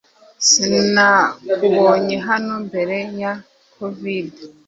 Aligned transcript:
Sinakubonye 0.49 2.15
hano 2.27 2.53
mbere 2.67 2.97
ya 3.21 3.33
kovide 3.73 4.41